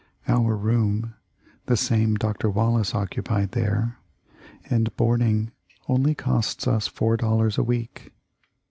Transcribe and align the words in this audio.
Our 0.27 0.55
room 0.57 1.13
(the 1.67 1.77
same 1.77 2.15
Dr. 2.15 2.49
Wallace 2.49 2.95
occupied 2.95 3.51
there) 3.51 3.99
and 4.67 4.89
boarding 4.97 5.51
only 5.87 6.15
costs 6.15 6.65
us 6.67 6.87
four 6.87 7.17
dollars 7.17 7.59
a 7.59 7.63
week." 7.63 8.11